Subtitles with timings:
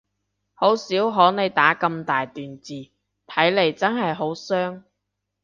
[0.55, 2.91] 好少可你打咁大段字，睇
[3.53, 4.81] 嚟真係好傷